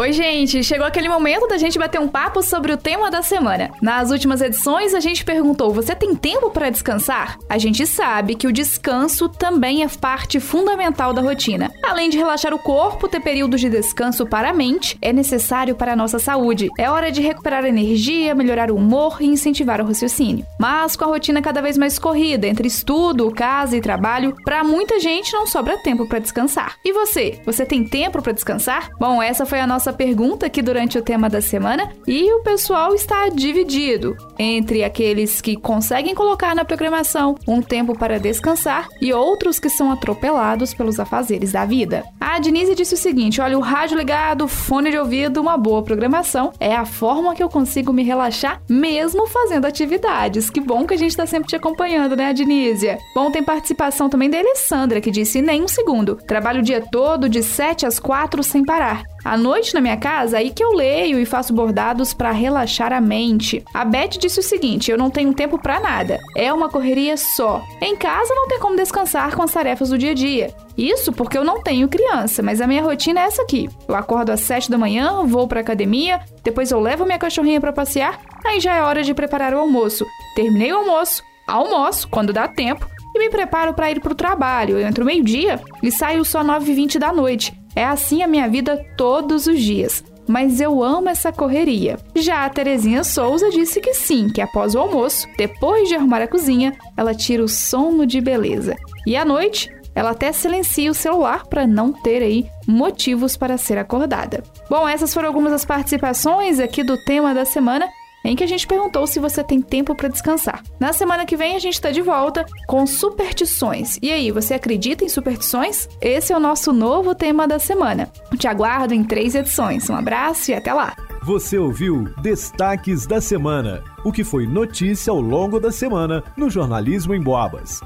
Oi, 0.00 0.12
gente! 0.12 0.62
Chegou 0.62 0.86
aquele 0.86 1.08
momento 1.08 1.48
da 1.48 1.58
gente 1.58 1.76
bater 1.76 2.00
um 2.00 2.06
papo 2.06 2.40
sobre 2.40 2.72
o 2.72 2.76
tema 2.76 3.10
da 3.10 3.20
semana. 3.20 3.72
Nas 3.82 4.12
últimas 4.12 4.40
edições, 4.40 4.94
a 4.94 5.00
gente 5.00 5.24
perguntou: 5.24 5.72
você 5.72 5.92
tem 5.92 6.14
tempo 6.14 6.50
para 6.50 6.70
descansar? 6.70 7.36
A 7.48 7.58
gente 7.58 7.84
sabe 7.84 8.36
que 8.36 8.46
o 8.46 8.52
descanso 8.52 9.28
também 9.28 9.82
é 9.82 9.88
parte 9.88 10.38
fundamental 10.38 11.12
da 11.12 11.20
rotina. 11.20 11.72
Além 11.82 12.10
de 12.10 12.16
relaxar 12.16 12.54
o 12.54 12.60
corpo, 12.60 13.08
ter 13.08 13.18
períodos 13.18 13.60
de 13.60 13.68
descanso 13.68 14.24
para 14.24 14.50
a 14.50 14.54
mente 14.54 14.96
é 15.02 15.12
necessário 15.12 15.74
para 15.74 15.94
a 15.94 15.96
nossa 15.96 16.20
saúde. 16.20 16.68
É 16.78 16.88
hora 16.88 17.10
de 17.10 17.20
recuperar 17.20 17.64
energia, 17.64 18.36
melhorar 18.36 18.70
o 18.70 18.76
humor 18.76 19.16
e 19.20 19.26
incentivar 19.26 19.80
o 19.80 19.86
raciocínio. 19.86 20.46
Mas 20.60 20.94
com 20.94 21.06
a 21.06 21.08
rotina 21.08 21.42
cada 21.42 21.60
vez 21.60 21.76
mais 21.76 21.98
corrida 21.98 22.46
entre 22.46 22.68
estudo, 22.68 23.32
casa 23.32 23.76
e 23.76 23.80
trabalho, 23.80 24.36
para 24.44 24.62
muita 24.62 25.00
gente 25.00 25.32
não 25.32 25.44
sobra 25.44 25.76
tempo 25.82 26.06
para 26.06 26.20
descansar. 26.20 26.76
E 26.84 26.92
você? 26.92 27.40
Você 27.44 27.66
tem 27.66 27.82
tempo 27.82 28.22
para 28.22 28.30
descansar? 28.30 28.90
Bom, 28.96 29.20
essa 29.20 29.44
foi 29.44 29.58
a 29.58 29.66
nossa 29.66 29.87
nossa 29.88 29.92
pergunta 29.92 30.46
aqui 30.46 30.60
durante 30.60 30.98
o 30.98 31.02
tema 31.02 31.30
da 31.30 31.40
semana 31.40 31.90
e 32.06 32.30
o 32.32 32.42
pessoal 32.42 32.94
está 32.94 33.28
dividido 33.30 34.16
entre 34.38 34.84
aqueles 34.84 35.40
que 35.40 35.56
conseguem 35.56 36.14
colocar 36.14 36.54
na 36.54 36.64
programação 36.64 37.36
um 37.46 37.62
tempo 37.62 37.96
para 37.96 38.20
descansar 38.20 38.86
e 39.00 39.12
outros 39.12 39.58
que 39.58 39.70
são 39.70 39.90
atropelados 39.90 40.74
pelos 40.74 41.00
afazeres 41.00 41.52
da 41.52 41.64
vida. 41.64 42.04
A 42.20 42.38
Denise 42.38 42.74
disse 42.74 42.94
o 42.94 42.98
seguinte: 42.98 43.40
olha, 43.40 43.56
o 43.56 43.62
rádio 43.62 43.96
ligado, 43.96 44.46
fone 44.46 44.90
de 44.90 44.98
ouvido, 44.98 45.40
uma 45.40 45.56
boa 45.56 45.82
programação 45.82 46.52
é 46.60 46.74
a 46.74 46.84
forma 46.84 47.34
que 47.34 47.42
eu 47.42 47.48
consigo 47.48 47.92
me 47.92 48.02
relaxar 48.02 48.60
mesmo 48.68 49.26
fazendo 49.26 49.64
atividades. 49.64 50.50
Que 50.50 50.60
bom 50.60 50.86
que 50.86 50.94
a 50.94 50.98
gente 50.98 51.10
está 51.10 51.24
sempre 51.24 51.48
te 51.48 51.56
acompanhando, 51.56 52.14
né, 52.14 52.34
Denise? 52.34 52.98
Bom, 53.14 53.30
tem 53.30 53.42
participação 53.42 54.10
também 54.10 54.28
da 54.28 54.38
Alessandra, 54.38 55.00
que 55.00 55.10
disse 55.10 55.40
nem 55.40 55.62
um 55.62 55.68
segundo. 55.68 56.16
Trabalho 56.16 56.60
o 56.60 56.64
dia 56.64 56.84
todo 56.92 57.28
de 57.28 57.42
7 57.42 57.86
às 57.86 57.98
4 57.98 58.42
sem 58.42 58.64
parar. 58.64 59.02
À 59.28 59.36
noite 59.36 59.74
na 59.74 59.82
minha 59.82 59.98
casa, 59.98 60.38
aí 60.38 60.48
que 60.48 60.64
eu 60.64 60.72
leio 60.72 61.20
e 61.20 61.26
faço 61.26 61.52
bordados 61.52 62.14
para 62.14 62.30
relaxar 62.30 62.94
a 62.94 63.00
mente. 63.00 63.62
A 63.74 63.84
Beth 63.84 64.16
disse 64.18 64.40
o 64.40 64.42
seguinte: 64.42 64.90
eu 64.90 64.96
não 64.96 65.10
tenho 65.10 65.34
tempo 65.34 65.58
para 65.58 65.78
nada. 65.78 66.18
É 66.34 66.50
uma 66.50 66.70
correria 66.70 67.14
só. 67.18 67.62
Em 67.82 67.94
casa 67.94 68.34
não 68.34 68.48
tem 68.48 68.58
como 68.58 68.74
descansar 68.74 69.36
com 69.36 69.42
as 69.42 69.52
tarefas 69.52 69.90
do 69.90 69.98
dia 69.98 70.12
a 70.12 70.14
dia. 70.14 70.54
Isso 70.78 71.12
porque 71.12 71.36
eu 71.36 71.44
não 71.44 71.60
tenho 71.62 71.88
criança, 71.88 72.42
mas 72.42 72.58
a 72.62 72.66
minha 72.66 72.82
rotina 72.82 73.20
é 73.20 73.24
essa 73.24 73.42
aqui. 73.42 73.68
Eu 73.86 73.94
acordo 73.94 74.30
às 74.30 74.40
7 74.40 74.70
da 74.70 74.78
manhã, 74.78 75.22
vou 75.26 75.46
para 75.46 75.60
academia, 75.60 76.20
depois 76.42 76.70
eu 76.70 76.80
levo 76.80 77.04
minha 77.04 77.18
cachorrinha 77.18 77.60
para 77.60 77.70
passear, 77.70 78.18
aí 78.46 78.60
já 78.60 78.76
é 78.76 78.82
hora 78.82 79.02
de 79.02 79.12
preparar 79.12 79.52
o 79.52 79.58
almoço. 79.58 80.06
Terminei 80.34 80.72
o 80.72 80.78
almoço, 80.78 81.22
almoço 81.46 82.08
quando 82.08 82.32
dá 82.32 82.48
tempo 82.48 82.88
e 83.14 83.18
me 83.18 83.28
preparo 83.28 83.74
para 83.74 83.90
ir 83.90 84.00
para 84.00 84.12
o 84.12 84.16
trabalho. 84.16 84.78
Eu 84.78 84.88
entro 84.88 85.04
meio-dia 85.04 85.60
e 85.82 85.90
saio 85.90 86.24
só 86.24 86.42
9h20 86.42 86.98
da 86.98 87.12
noite. 87.12 87.57
É 87.74 87.84
assim 87.84 88.22
a 88.22 88.26
minha 88.26 88.48
vida 88.48 88.84
todos 88.96 89.46
os 89.46 89.60
dias. 89.60 90.04
Mas 90.26 90.60
eu 90.60 90.82
amo 90.82 91.08
essa 91.08 91.32
correria. 91.32 91.96
Já 92.14 92.44
a 92.44 92.50
Terezinha 92.50 93.02
Souza 93.02 93.48
disse 93.48 93.80
que 93.80 93.94
sim, 93.94 94.28
que 94.28 94.42
após 94.42 94.74
o 94.74 94.78
almoço, 94.78 95.26
depois 95.38 95.88
de 95.88 95.94
arrumar 95.94 96.20
a 96.20 96.28
cozinha, 96.28 96.76
ela 96.96 97.14
tira 97.14 97.42
o 97.42 97.48
sono 97.48 98.04
de 98.04 98.20
beleza. 98.20 98.76
E 99.06 99.16
à 99.16 99.24
noite, 99.24 99.70
ela 99.94 100.10
até 100.10 100.30
silencia 100.30 100.90
o 100.90 100.94
celular 100.94 101.46
para 101.46 101.66
não 101.66 101.92
ter 101.92 102.22
aí 102.22 102.46
motivos 102.66 103.36
para 103.36 103.56
ser 103.56 103.78
acordada. 103.78 104.42
Bom, 104.68 104.86
essas 104.86 105.12
foram 105.12 105.28
algumas 105.28 105.50
das 105.50 105.64
participações 105.64 106.60
aqui 106.60 106.84
do 106.84 107.02
tema 107.04 107.34
da 107.34 107.44
semana 107.44 107.88
em 108.24 108.36
que 108.36 108.44
a 108.44 108.46
gente 108.46 108.66
perguntou 108.66 109.06
se 109.06 109.18
você 109.18 109.42
tem 109.42 109.60
tempo 109.60 109.94
para 109.94 110.08
descansar. 110.08 110.62
Na 110.78 110.92
semana 110.92 111.24
que 111.24 111.36
vem 111.36 111.56
a 111.56 111.58
gente 111.58 111.74
está 111.74 111.90
de 111.90 112.02
volta 112.02 112.44
com 112.66 112.86
superstições. 112.86 113.98
E 114.02 114.12
aí, 114.12 114.30
você 114.30 114.54
acredita 114.54 115.04
em 115.04 115.08
superstições? 115.08 115.88
Esse 116.00 116.32
é 116.32 116.36
o 116.36 116.40
nosso 116.40 116.72
novo 116.72 117.14
tema 117.14 117.46
da 117.46 117.58
semana. 117.58 118.10
Te 118.38 118.46
aguardo 118.46 118.94
em 118.94 119.04
três 119.04 119.34
edições. 119.34 119.88
Um 119.88 119.96
abraço 119.96 120.50
e 120.50 120.54
até 120.54 120.72
lá! 120.72 120.94
Você 121.22 121.58
ouviu 121.58 122.04
Destaques 122.22 123.06
da 123.06 123.20
Semana, 123.20 123.82
o 124.04 124.12
que 124.12 124.24
foi 124.24 124.46
notícia 124.46 125.10
ao 125.10 125.20
longo 125.20 125.60
da 125.60 125.70
semana 125.70 126.22
no 126.36 126.48
jornalismo 126.48 127.14
em 127.14 127.20
Boabas. 127.20 127.80